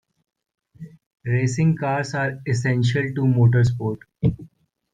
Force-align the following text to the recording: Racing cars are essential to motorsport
Racing 1.23 1.77
cars 1.77 2.15
are 2.15 2.41
essential 2.47 3.03
to 3.03 3.21
motorsport 3.21 3.99